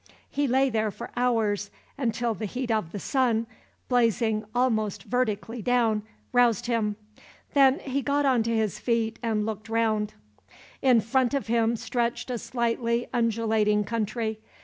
He 0.31 0.47
lay 0.47 0.71
there 0.71 0.89
for 0.89 1.11
hours, 1.15 1.69
until 1.95 2.33
the 2.33 2.47
heat 2.47 2.71
of 2.71 2.91
the 2.91 2.97
sun, 2.97 3.45
blazing 3.87 4.43
almost 4.55 5.03
vertically 5.03 5.61
down, 5.61 6.01
roused 6.33 6.65
him. 6.65 6.95
Then 7.53 7.77
he 7.77 8.01
got 8.01 8.25
on 8.25 8.41
to 8.41 8.51
his 8.55 8.79
feet 8.79 9.19
and 9.21 9.45
looked 9.45 9.69
round. 9.69 10.15
In 10.81 11.01
front 11.01 11.35
of 11.35 11.45
him 11.45 11.75
stretched 11.75 12.31
a 12.31 12.39
slightly 12.39 13.05
undulating 13.13 13.83
country. 13.83 14.39